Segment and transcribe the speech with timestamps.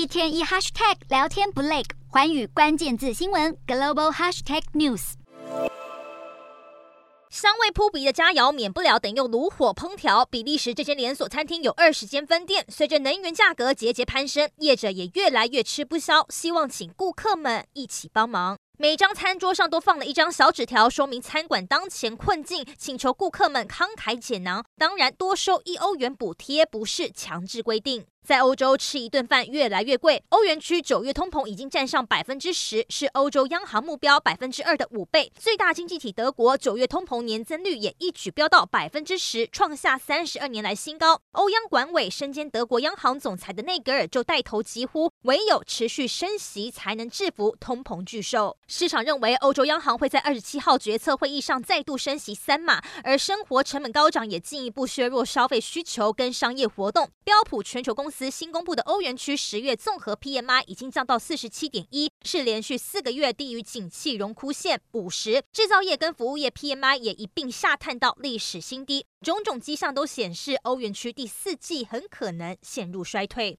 [0.00, 5.12] 一天一 hashtag 聊天不累，环宇关键字新闻 global hashtag news。
[7.28, 10.24] 香味扑鼻的佳肴，免不了得用炉火烹调。
[10.24, 18.56] 比利时这间连锁餐厅有二十间分店，随着能源价格节节攀升，业者也越来越吃不消，希望请顾客们一起帮忙。
[18.82, 24.64] 每张餐桌上都放了一张小纸条，说明餐馆当前困境，请求顾客们慷慨解囊。
[24.78, 28.06] 当然，多收一欧元补贴不是强制规定。
[28.22, 35.32] 在欧洲吃一顿饭越来越贵，欧元区九月通膨已经占上百分之十，是欧洲央行目标百分之二的五倍。
[35.36, 41.20] 最大经济体德国九月通膨年增率也一举飙到百分之十，创下三十二年来新高。
[41.32, 48.58] 欧央管委身兼德国央行总裁的内格尔就带头疾呼，唯有持续升息才能制服通膨巨兽。
[48.72, 57.10] 市场认为欧洲央行会在二十七号决策会议上再度升息三码，而生活成本高涨也进一步削弱消费需求跟商业活动。
[57.24, 65.42] 标普全球公司新公布的欧元区十月综合 PMI 已经降到四十七点一，是连续四个月低于景气荣枯线五十。
[65.52, 73.58] 制造业跟服务业 PMI 也一并下探到历史新低，种种迹象都显示欧元区第四季很可能陷入衰退。